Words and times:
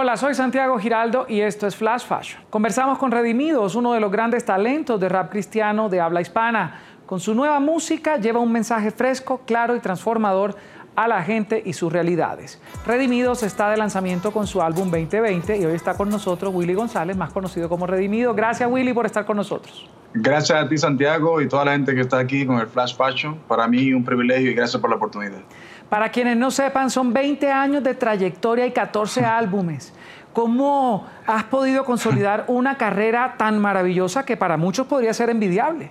Hola, 0.00 0.16
soy 0.16 0.32
Santiago 0.32 0.78
Giraldo 0.78 1.26
y 1.28 1.40
esto 1.40 1.66
es 1.66 1.74
Flash 1.74 2.06
Fashion. 2.06 2.40
Conversamos 2.50 2.98
con 2.98 3.10
Redimidos, 3.10 3.74
uno 3.74 3.94
de 3.94 3.98
los 3.98 4.12
grandes 4.12 4.44
talentos 4.44 5.00
de 5.00 5.08
rap 5.08 5.28
cristiano 5.28 5.88
de 5.88 6.00
habla 6.00 6.20
hispana. 6.20 6.80
Con 7.04 7.18
su 7.18 7.34
nueva 7.34 7.58
música 7.58 8.16
lleva 8.16 8.38
un 8.38 8.52
mensaje 8.52 8.92
fresco, 8.92 9.40
claro 9.44 9.74
y 9.74 9.80
transformador 9.80 10.54
a 10.94 11.08
la 11.08 11.20
gente 11.24 11.60
y 11.66 11.72
sus 11.72 11.92
realidades. 11.92 12.62
Redimidos 12.86 13.42
está 13.42 13.70
de 13.70 13.76
lanzamiento 13.76 14.30
con 14.30 14.46
su 14.46 14.62
álbum 14.62 14.88
2020 14.88 15.56
y 15.56 15.64
hoy 15.64 15.74
está 15.74 15.94
con 15.94 16.08
nosotros 16.10 16.54
Willy 16.54 16.74
González, 16.74 17.16
más 17.16 17.32
conocido 17.32 17.68
como 17.68 17.84
Redimido. 17.88 18.34
Gracias 18.34 18.70
Willy 18.70 18.92
por 18.92 19.04
estar 19.04 19.26
con 19.26 19.36
nosotros. 19.36 19.90
Gracias 20.14 20.64
a 20.64 20.68
ti 20.68 20.78
Santiago 20.78 21.40
y 21.40 21.48
toda 21.48 21.64
la 21.64 21.72
gente 21.72 21.96
que 21.96 22.02
está 22.02 22.20
aquí 22.20 22.46
con 22.46 22.60
el 22.60 22.68
Flash 22.68 22.94
Fashion. 22.94 23.36
Para 23.48 23.66
mí 23.66 23.92
un 23.92 24.04
privilegio 24.04 24.52
y 24.52 24.54
gracias 24.54 24.80
por 24.80 24.90
la 24.90 24.96
oportunidad. 24.96 25.40
Para 25.88 26.10
quienes 26.10 26.36
no 26.36 26.50
sepan, 26.50 26.90
son 26.90 27.12
20 27.12 27.50
años 27.50 27.82
de 27.82 27.94
trayectoria 27.94 28.66
y 28.66 28.72
14 28.72 29.24
álbumes. 29.24 29.94
¿Cómo 30.34 31.06
has 31.26 31.44
podido 31.44 31.84
consolidar 31.84 32.44
una 32.48 32.76
carrera 32.76 33.36
tan 33.38 33.58
maravillosa 33.58 34.24
que 34.24 34.36
para 34.36 34.56
muchos 34.56 34.86
podría 34.86 35.14
ser 35.14 35.30
envidiable? 35.30 35.90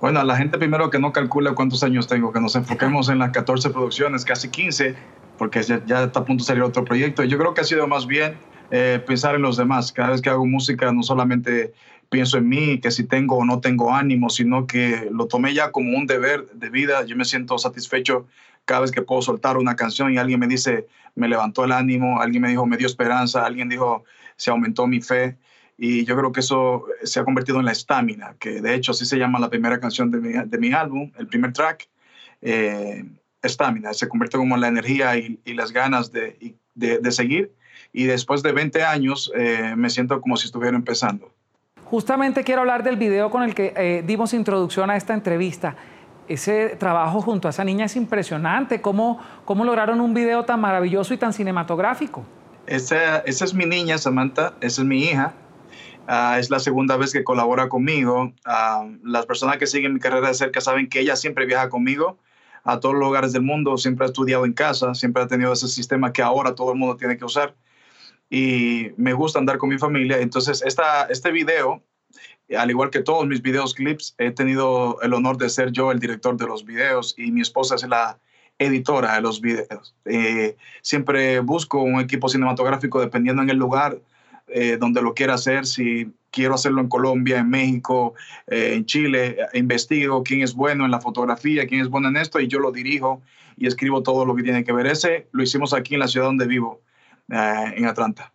Bueno, 0.00 0.22
la 0.24 0.36
gente 0.36 0.58
primero 0.58 0.90
que 0.90 0.98
no 0.98 1.12
calcula 1.12 1.54
cuántos 1.54 1.82
años 1.82 2.06
tengo, 2.06 2.32
que 2.32 2.40
nos 2.40 2.54
enfoquemos 2.56 3.08
en 3.08 3.18
las 3.18 3.30
14 3.30 3.70
producciones, 3.70 4.24
casi 4.24 4.50
15, 4.50 4.94
porque 5.38 5.62
ya, 5.62 6.02
está 6.02 6.20
a 6.20 6.24
punto 6.24 6.42
de 6.42 6.46
salir 6.46 6.62
otro 6.62 6.84
proyecto. 6.84 7.24
Yo 7.24 7.38
creo 7.38 7.54
que 7.54 7.62
ha 7.62 7.64
sido 7.64 7.86
más 7.86 8.06
bien 8.06 8.36
eh, 8.70 9.02
pensar 9.06 9.36
en 9.36 9.42
los 9.42 9.56
demás. 9.56 9.92
Cada 9.92 10.10
vez 10.10 10.20
que 10.20 10.28
hago 10.28 10.44
música 10.44 10.92
no 10.92 11.02
solamente 11.02 11.72
pienso 12.08 12.38
en 12.38 12.48
mí, 12.48 12.80
que 12.80 12.90
si 12.90 13.04
tengo 13.04 13.36
o 13.36 13.44
no 13.44 13.60
tengo 13.60 13.94
ánimo, 13.94 14.30
sino 14.30 14.66
que 14.66 15.08
lo 15.10 15.26
tomé 15.26 15.54
ya 15.54 15.72
como 15.72 15.96
un 15.96 16.06
deber 16.06 16.48
de 16.52 16.70
vida. 16.70 17.04
Yo 17.04 17.16
me 17.16 17.24
siento 17.24 17.58
satisfecho 17.58 18.26
cada 18.64 18.80
vez 18.80 18.90
que 18.90 19.02
puedo 19.02 19.22
soltar 19.22 19.56
una 19.56 19.76
canción 19.76 20.12
y 20.12 20.18
alguien 20.18 20.40
me 20.40 20.46
dice, 20.46 20.86
me 21.14 21.28
levantó 21.28 21.64
el 21.64 21.72
ánimo, 21.72 22.20
alguien 22.20 22.42
me 22.42 22.48
dijo, 22.48 22.66
me 22.66 22.76
dio 22.76 22.86
esperanza, 22.86 23.44
alguien 23.44 23.68
dijo, 23.68 24.04
se 24.36 24.50
aumentó 24.50 24.86
mi 24.86 25.00
fe. 25.00 25.36
Y 25.78 26.04
yo 26.04 26.16
creo 26.16 26.32
que 26.32 26.40
eso 26.40 26.86
se 27.02 27.20
ha 27.20 27.24
convertido 27.24 27.58
en 27.58 27.66
la 27.66 27.72
estamina, 27.72 28.34
que 28.38 28.60
de 28.62 28.74
hecho 28.74 28.92
así 28.92 29.04
se 29.04 29.18
llama 29.18 29.38
la 29.38 29.50
primera 29.50 29.78
canción 29.78 30.10
de 30.10 30.18
mi, 30.18 30.32
de 30.32 30.58
mi 30.58 30.72
álbum, 30.72 31.12
el 31.18 31.26
primer 31.26 31.52
track, 31.52 31.88
estamina, 33.42 33.90
eh, 33.90 33.94
se 33.94 34.08
convierte 34.08 34.38
como 34.38 34.54
en 34.54 34.62
la 34.62 34.68
energía 34.68 35.16
y, 35.18 35.38
las 35.54 35.72
ganas 35.72 36.12
de, 36.12 36.56
de, 36.74 37.12
seguir. 37.12 37.52
Y 37.92 38.04
después 38.04 38.42
de 38.42 38.52
20 38.52 38.84
años 38.84 39.30
eh, 39.34 39.74
me 39.76 39.90
siento 39.90 40.20
como 40.20 40.36
si 40.36 40.46
estuviera 40.46 40.76
empezando. 40.76 41.32
Justamente 41.90 42.44
quiero 42.44 42.62
hablar 42.62 42.82
del 42.82 42.96
video 42.96 43.30
con 43.30 43.42
el 43.42 43.54
que 43.54 43.72
eh, 43.76 44.02
dimos 44.06 44.34
introducción 44.34 44.90
a 44.90 44.96
esta 44.96 45.14
entrevista 45.14 45.76
ese 46.28 46.76
trabajo 46.76 47.20
junto 47.20 47.48
a 47.48 47.50
esa 47.50 47.64
niña 47.64 47.86
es 47.86 47.96
impresionante. 47.96 48.80
¿Cómo, 48.80 49.20
cómo 49.44 49.64
lograron 49.64 50.00
un 50.00 50.14
video 50.14 50.44
tan 50.44 50.60
maravilloso 50.60 51.14
y 51.14 51.18
tan 51.18 51.32
cinematográfico? 51.32 52.24
Esa, 52.66 53.18
esa 53.18 53.44
es 53.44 53.54
mi 53.54 53.64
niña, 53.64 53.98
Samantha, 53.98 54.54
esa 54.60 54.82
es 54.82 54.88
mi 54.88 55.04
hija. 55.04 55.34
Ah, 56.08 56.38
es 56.38 56.50
la 56.50 56.58
segunda 56.58 56.96
vez 56.96 57.12
que 57.12 57.24
colabora 57.24 57.68
conmigo. 57.68 58.32
Ah, 58.44 58.86
las 59.02 59.26
personas 59.26 59.58
que 59.58 59.66
siguen 59.66 59.94
mi 59.94 60.00
carrera 60.00 60.28
de 60.28 60.34
cerca 60.34 60.60
saben 60.60 60.88
que 60.88 61.00
ella 61.00 61.16
siempre 61.16 61.46
viaja 61.46 61.68
conmigo 61.68 62.18
a 62.64 62.80
todos 62.80 62.94
los 62.96 63.04
lugares 63.04 63.32
del 63.32 63.42
mundo, 63.42 63.76
siempre 63.76 64.06
ha 64.06 64.08
estudiado 64.08 64.44
en 64.44 64.52
casa, 64.52 64.94
siempre 64.94 65.22
ha 65.22 65.28
tenido 65.28 65.52
ese 65.52 65.68
sistema 65.68 66.12
que 66.12 66.22
ahora 66.22 66.56
todo 66.56 66.72
el 66.72 66.78
mundo 66.78 66.96
tiene 66.96 67.16
que 67.16 67.24
usar. 67.24 67.54
Y 68.28 68.90
me 68.96 69.12
gusta 69.12 69.38
andar 69.38 69.58
con 69.58 69.68
mi 69.68 69.78
familia. 69.78 70.18
Entonces, 70.18 70.62
esta, 70.62 71.04
este 71.04 71.30
video 71.30 71.82
al 72.56 72.70
igual 72.70 72.90
que 72.90 73.02
todos 73.02 73.26
mis 73.26 73.42
videos 73.42 73.74
clips, 73.74 74.14
he 74.18 74.30
tenido 74.30 75.00
el 75.02 75.14
honor 75.14 75.36
de 75.36 75.48
ser 75.48 75.72
yo 75.72 75.90
el 75.90 75.98
director 75.98 76.36
de 76.36 76.46
los 76.46 76.64
videos 76.64 77.14
y 77.18 77.32
mi 77.32 77.40
esposa 77.40 77.74
es 77.74 77.88
la 77.88 78.18
editora 78.58 79.14
de 79.14 79.20
los 79.20 79.40
videos. 79.40 79.94
Eh, 80.04 80.56
siempre 80.82 81.40
busco 81.40 81.82
un 81.82 82.00
equipo 82.00 82.28
cinematográfico 82.28 83.00
dependiendo 83.00 83.42
en 83.42 83.50
el 83.50 83.56
lugar 83.56 83.98
eh, 84.48 84.76
donde 84.78 85.02
lo 85.02 85.14
quiera 85.14 85.34
hacer. 85.34 85.66
Si 85.66 86.12
quiero 86.30 86.54
hacerlo 86.54 86.80
en 86.80 86.88
Colombia, 86.88 87.38
en 87.38 87.50
México, 87.50 88.14
eh, 88.46 88.74
en 88.74 88.86
Chile, 88.86 89.38
investigo 89.52 90.22
quién 90.22 90.42
es 90.42 90.54
bueno 90.54 90.84
en 90.84 90.90
la 90.90 91.00
fotografía, 91.00 91.66
quién 91.66 91.80
es 91.80 91.88
bueno 91.88 92.08
en 92.08 92.16
esto 92.16 92.40
y 92.40 92.46
yo 92.46 92.60
lo 92.60 92.70
dirijo 92.70 93.20
y 93.56 93.66
escribo 93.66 94.02
todo 94.02 94.24
lo 94.24 94.36
que 94.36 94.42
tiene 94.42 94.64
que 94.64 94.72
ver. 94.72 94.86
Ese 94.86 95.26
lo 95.32 95.42
hicimos 95.42 95.74
aquí 95.74 95.94
en 95.94 96.00
la 96.00 96.08
ciudad 96.08 96.26
donde 96.26 96.46
vivo, 96.46 96.80
en 97.28 97.86
Atlanta. 97.86 98.32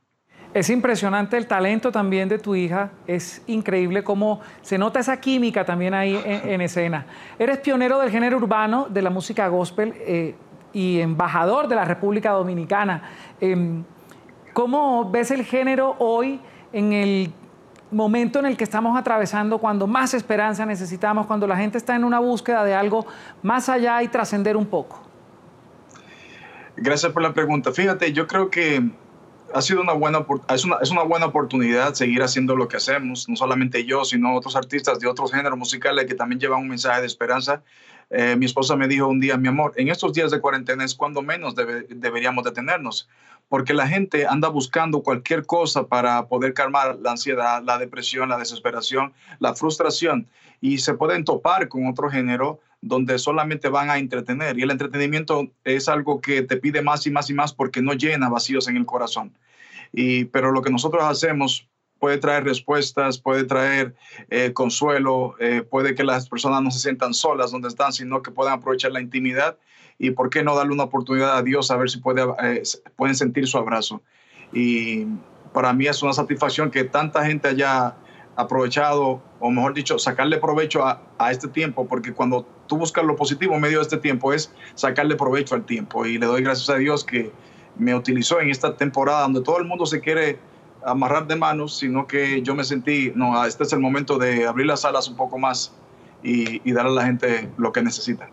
Es 0.54 0.70
impresionante 0.70 1.38
el 1.38 1.48
talento 1.48 1.94
también 1.94 2.28
de 2.28 2.38
tu 2.38 2.56
hija, 2.56 2.92
es 3.08 3.42
increíble 3.48 4.04
cómo 4.04 4.42
se 4.62 4.78
nota 4.78 5.00
esa 5.00 5.22
química 5.22 5.64
también 5.64 5.94
ahí 5.94 6.22
en, 6.26 6.60
escena. 6.60 7.06
Eres 7.40 7.60
pionero 7.60 8.00
del 8.00 8.12
género 8.12 8.36
urbano 8.36 8.88
de 8.90 9.02
la 9.02 9.10
música 9.10 9.48
gospel 9.48 9.94
eh, 10.00 10.36
y 10.74 11.00
embajador 11.00 11.70
de 11.70 11.76
la 11.76 11.86
República 11.86 12.32
Dominicana. 12.32 13.02
Em, 13.40 13.86
¿Cómo 14.52 15.10
ves 15.10 15.32
el 15.32 15.46
género 15.46 15.96
hoy 16.00 16.42
en 16.74 16.92
el 16.92 17.32
momento 17.90 18.40
en 18.40 18.46
el 18.46 18.58
que 18.58 18.66
estamos 18.66 18.98
atravesando, 19.00 19.58
cuando 19.58 19.88
más 19.88 20.14
esperanza 20.14 20.66
necesitamos, 20.66 21.28
cuando 21.28 21.48
la 21.48 21.56
gente 21.56 21.78
está 21.78 21.96
en 21.96 22.04
una 22.04 22.20
búsqueda 22.20 22.66
de 22.66 22.74
algo 22.74 23.06
más 23.42 23.70
allá 23.70 24.04
y 24.04 24.10
trascender 24.10 24.58
un 24.58 24.66
poco? 24.66 25.11
Gracias 26.78 27.12
por 27.12 27.22
la 27.22 27.34
pregunta. 27.34 27.72
Fíjate, 27.72 28.14
yo 28.14 28.28
creo 28.28 28.50
que 28.50 28.82
ha 29.54 29.62
sido 29.62 29.82
una 29.82 29.94
buena, 29.94 30.26
es 30.54 30.66
una, 30.66 30.78
es 30.82 30.92
una 30.92 31.04
buena 31.04 31.28
oportunidad 31.28 31.94
seguir 31.94 32.24
haciendo 32.24 32.56
lo 32.56 32.68
que 32.68 32.78
hacemos, 32.78 33.28
no 33.28 33.36
solamente 33.36 33.86
yo, 33.86 34.06
sino 34.06 34.36
otros 34.36 34.56
artistas 34.56 35.00
de 35.00 35.08
otros 35.08 35.32
géneros 35.32 35.58
musicales 35.58 36.06
que 36.06 36.16
también 36.16 36.40
llevan 36.40 36.62
un 36.62 36.70
mensaje 36.70 37.02
de 37.02 37.08
esperanza. 37.08 37.62
Eh, 38.10 38.36
mi 38.36 38.46
esposa 38.46 38.76
me 38.76 38.88
dijo 38.88 39.08
un 39.08 39.20
día, 39.20 39.38
mi 39.38 39.48
amor, 39.48 39.74
en 39.78 39.90
estos 39.90 40.14
días 40.14 40.32
de 40.32 40.42
cuarentena 40.42 40.84
es 40.84 40.96
cuando 40.96 41.22
menos 41.22 41.56
deberíamos 41.56 42.44
detenernos, 42.44 43.08
porque 43.48 43.74
la 43.74 43.88
gente 43.88 44.26
anda 44.28 44.50
buscando 44.50 45.02
cualquier 45.02 45.46
cosa 45.46 45.88
para 45.88 46.28
poder 46.28 46.54
calmar 46.54 46.98
la 47.02 47.12
ansiedad, 47.12 47.64
la 47.64 47.78
depresión, 47.78 48.30
la 48.30 48.38
desesperación, 48.38 49.14
la 49.40 49.56
frustración, 49.56 50.28
y 50.60 50.80
se 50.80 50.94
pueden 50.94 51.24
topar 51.26 51.68
con 51.68 51.88
otro 51.88 52.10
género 52.10 52.60
donde 52.82 53.20
solamente 53.20 53.70
van 53.70 53.90
a 53.90 53.98
entretener. 53.98 54.58
Y 54.58 54.64
el 54.64 54.72
entretenimiento 54.72 55.52
es 55.64 55.88
algo 55.88 56.20
que 56.20 56.42
te 56.42 56.58
pide 56.58 56.82
más 56.82 57.06
y 57.08 57.12
más 57.12 57.30
y 57.30 57.34
más 57.34 57.54
porque 57.54 57.82
no 57.82 57.94
llena 57.94 58.30
vacíos 58.30 58.68
en 58.68 58.78
el 58.78 58.86
corazón. 58.86 59.38
Y, 59.94 60.26
pero 60.26 60.52
lo 60.52 60.62
que 60.62 60.72
nosotros 60.72 61.04
hacemos 61.04 61.68
puede 62.00 62.18
traer 62.18 62.44
respuestas, 62.44 63.20
puede 63.20 63.44
traer 63.44 63.94
eh, 64.30 64.54
consuelo, 64.54 65.36
eh, 65.40 65.62
puede 65.62 65.94
que 65.94 66.04
las 66.04 66.28
personas 66.28 66.64
no 66.64 66.72
se 66.72 66.80
sientan 66.80 67.14
solas 67.14 67.52
donde 67.52 67.68
están, 67.68 67.94
sino 67.94 68.24
que 68.24 68.32
puedan 68.32 68.54
aprovechar 68.54 68.92
la 68.92 69.02
intimidad 69.02 69.58
y 70.00 70.10
por 70.10 70.32
qué 70.32 70.42
no 70.42 70.56
darle 70.56 70.74
una 70.74 70.86
oportunidad 70.86 71.38
a 71.38 71.44
Dios 71.44 71.70
a 71.70 71.78
ver 71.78 71.92
si 71.92 72.00
puede, 72.00 72.24
eh, 72.44 72.64
pueden 72.96 73.16
sentir 73.16 73.48
su 73.48 73.60
abrazo. 73.60 74.02
Y 74.52 75.06
para 75.54 75.74
mí 75.74 75.86
es 75.86 76.02
una 76.02 76.14
satisfacción 76.14 76.72
que 76.72 76.86
tanta 76.86 77.24
gente 77.24 77.50
haya 77.50 77.96
aprovechado, 78.36 79.22
o 79.40 79.50
mejor 79.50 79.74
dicho, 79.74 80.00
sacarle 80.00 80.38
provecho 80.38 80.86
a, 80.86 81.02
a, 81.18 81.32
este 81.32 81.48
tiempo, 81.48 81.88
porque 81.88 82.14
cuando 82.14 82.46
tú 82.68 82.78
buscas 82.78 83.04
lo 83.04 83.16
positivo 83.16 83.56
en 83.56 83.62
medio 83.62 83.78
de 83.78 83.84
este 83.84 83.98
tiempo 83.98 84.34
es 84.34 84.54
sacarle 84.76 85.16
provecho 85.16 85.56
al 85.56 85.66
tiempo. 85.66 86.06
Y 86.06 86.18
le 86.18 86.26
doy 86.26 86.42
gracias 86.42 86.70
a 86.70 86.76
Dios 86.76 87.04
que 87.04 87.32
me 87.78 87.96
utilizó 87.96 88.40
en 88.40 88.50
esta 88.50 88.76
temporada 88.76 89.22
donde 89.22 89.42
todo 89.42 89.58
el 89.58 89.66
mundo 89.66 89.86
se 89.86 90.00
quiere 90.00 90.40
amarrar 90.86 91.28
de 91.28 91.36
manos, 91.36 91.78
sino 91.78 92.08
que 92.08 92.42
yo 92.42 92.56
me 92.56 92.64
sentí, 92.64 93.12
no, 93.16 93.44
este 93.46 93.64
es 93.64 93.74
el 93.74 93.80
momento 93.80 94.18
de 94.18 94.48
abrir 94.48 94.66
las 94.66 94.86
alas 94.86 95.08
un 95.08 95.16
poco 95.16 95.38
más 95.38 95.74
y, 96.24 96.68
y 96.68 96.74
darle 96.74 96.92
a 96.92 96.96
la 96.96 97.06
gente 97.06 97.50
lo 97.58 97.72
que 97.72 97.82
necesita. 97.82 98.30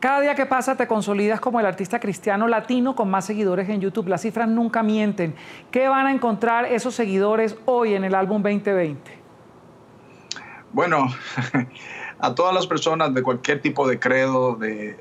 Cada 0.00 0.22
día 0.22 0.34
que 0.34 0.46
pasa 0.46 0.76
te 0.76 0.86
consolidas 0.86 1.40
como 1.40 1.60
el 1.60 1.66
artista 1.66 2.00
cristiano 2.00 2.48
latino 2.48 2.96
con 2.96 3.10
más 3.10 3.26
seguidores 3.26 3.68
en 3.68 3.82
YouTube. 3.82 4.08
Las 4.08 4.22
cifras 4.22 4.48
nunca 4.48 4.82
mienten. 4.82 5.34
¿Qué 5.70 5.88
van 5.88 6.06
a 6.06 6.12
encontrar 6.12 6.64
esos 6.64 6.94
seguidores 6.94 7.54
hoy 7.66 7.92
en 7.92 8.04
el 8.04 8.14
álbum 8.14 8.42
2020? 8.42 9.19
Bueno, 10.72 11.08
a 12.18 12.34
todas 12.34 12.54
las 12.54 12.66
personas 12.66 13.12
de 13.14 13.22
cualquier 13.22 13.60
tipo 13.60 13.88
de 13.88 13.98
credo, 13.98 14.54
de, 14.54 14.96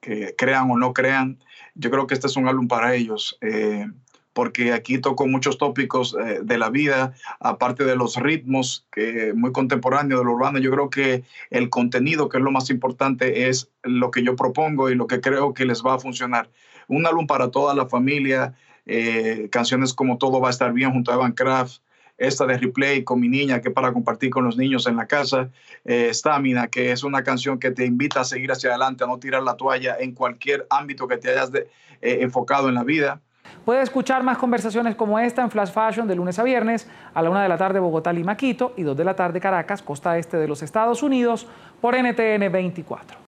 que 0.00 0.34
crean 0.36 0.70
o 0.70 0.78
no 0.78 0.92
crean, 0.92 1.38
yo 1.74 1.90
creo 1.90 2.06
que 2.06 2.14
este 2.14 2.26
es 2.26 2.36
un 2.36 2.48
álbum 2.48 2.68
para 2.68 2.94
ellos. 2.94 3.38
Eh, 3.40 3.86
porque 4.32 4.72
aquí 4.72 4.98
toco 4.98 5.26
muchos 5.26 5.58
tópicos 5.58 6.16
eh, 6.18 6.40
de 6.42 6.58
la 6.58 6.70
vida, 6.70 7.14
aparte 7.38 7.84
de 7.84 7.96
los 7.96 8.16
ritmos 8.16 8.86
que 8.90 9.32
muy 9.34 9.52
contemporáneos 9.52 10.20
de 10.20 10.24
lo 10.24 10.32
urbano. 10.32 10.58
Yo 10.58 10.70
creo 10.70 10.90
que 10.90 11.24
el 11.50 11.68
contenido, 11.68 12.28
que 12.28 12.38
es 12.38 12.44
lo 12.44 12.50
más 12.50 12.70
importante, 12.70 13.48
es 13.48 13.70
lo 13.82 14.10
que 14.10 14.22
yo 14.22 14.34
propongo 14.36 14.90
y 14.90 14.94
lo 14.94 15.06
que 15.06 15.20
creo 15.20 15.52
que 15.54 15.66
les 15.66 15.82
va 15.82 15.94
a 15.94 15.98
funcionar. 15.98 16.50
Un 16.88 17.06
álbum 17.06 17.26
para 17.26 17.50
toda 17.50 17.74
la 17.74 17.86
familia, 17.86 18.54
eh, 18.86 19.48
canciones 19.52 19.92
como 19.92 20.18
Todo 20.18 20.40
va 20.40 20.48
a 20.48 20.50
estar 20.50 20.72
bien 20.72 20.92
junto 20.92 21.12
a 21.12 21.14
Evan 21.14 21.32
Kraft, 21.32 21.82
esta 22.18 22.46
de 22.46 22.58
Replay 22.58 23.04
con 23.04 23.20
mi 23.20 23.28
niña, 23.28 23.60
que 23.60 23.68
es 23.68 23.74
para 23.74 23.92
compartir 23.92 24.30
con 24.30 24.44
los 24.44 24.56
niños 24.56 24.86
en 24.86 24.96
la 24.96 25.06
casa, 25.06 25.50
eh, 25.84 26.12
Stamina, 26.12 26.68
que 26.68 26.92
es 26.92 27.02
una 27.02 27.22
canción 27.22 27.58
que 27.58 27.70
te 27.70 27.84
invita 27.84 28.20
a 28.20 28.24
seguir 28.24 28.52
hacia 28.52 28.70
adelante, 28.70 29.04
a 29.04 29.06
no 29.06 29.18
tirar 29.18 29.42
la 29.42 29.56
toalla 29.56 29.96
en 29.98 30.12
cualquier 30.12 30.66
ámbito 30.70 31.08
que 31.08 31.16
te 31.16 31.30
hayas 31.30 31.50
eh, 31.54 31.66
enfocado 32.00 32.68
en 32.68 32.74
la 32.74 32.84
vida. 32.84 33.20
Puede 33.64 33.82
escuchar 33.82 34.22
más 34.22 34.38
conversaciones 34.38 34.96
como 34.96 35.18
esta 35.18 35.42
en 35.42 35.50
Flash 35.50 35.70
Fashion 35.70 36.08
de 36.08 36.16
lunes 36.16 36.38
a 36.38 36.42
viernes 36.42 36.88
a 37.14 37.22
la 37.22 37.30
una 37.30 37.42
de 37.42 37.48
la 37.48 37.58
tarde 37.58 37.78
Bogotá, 37.78 38.12
Lima, 38.12 38.36
Quito 38.36 38.72
y 38.76 38.82
dos 38.82 38.96
de 38.96 39.04
la 39.04 39.14
tarde 39.14 39.40
Caracas, 39.40 39.82
costa 39.82 40.18
este 40.18 40.36
de 40.36 40.48
los 40.48 40.62
Estados 40.62 41.02
Unidos, 41.02 41.46
por 41.80 41.94
NTN 41.96 42.50
24. 42.50 43.18